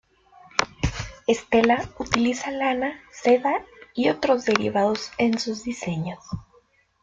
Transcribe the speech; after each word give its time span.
Stella 1.31 1.85
utiliza 1.99 2.49
lana, 2.49 2.99
seda, 3.11 3.63
y 3.93 4.09
otros 4.09 4.45
derivados 4.45 5.11
en 5.19 5.37
sus 5.37 5.63
diseños. 5.63 6.17